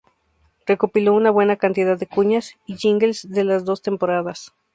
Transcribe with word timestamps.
Recopiló 0.65 1.13
una 1.13 1.29
buena 1.29 1.57
cantidad 1.57 1.95
de 1.95 2.07
cuñas 2.07 2.55
y 2.65 2.75
jingles 2.77 3.29
de 3.29 3.43
las 3.43 3.65
dos 3.65 3.83
temporadas. 3.83 4.51